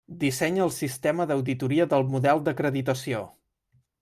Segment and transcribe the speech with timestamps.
[0.21, 3.23] Dissenya el sistema d'auditoria del model d'acreditació.